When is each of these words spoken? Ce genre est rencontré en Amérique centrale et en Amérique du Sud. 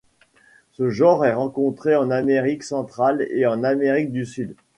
Ce 0.71 0.89
genre 0.89 1.25
est 1.27 1.33
rencontré 1.33 1.95
en 1.95 2.09
Amérique 2.09 2.63
centrale 2.63 3.27
et 3.29 3.45
en 3.45 3.63
Amérique 3.63 4.11
du 4.11 4.25
Sud. 4.25 4.55